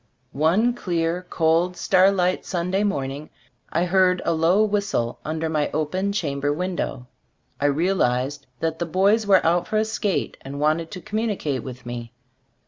[0.33, 3.29] One clear, cold, starlight Sunday morning,
[3.71, 7.05] I heard a low whistle under my open chamber window.
[7.59, 11.61] I real ized that the boys were out for a skate and wanted to communicate
[11.61, 12.13] with me.